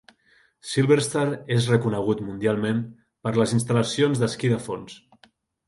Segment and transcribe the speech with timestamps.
[0.69, 1.25] SilverStar
[1.57, 2.81] és reconegut mundialment
[3.29, 5.01] per les instal·lacions d'esquí de fons.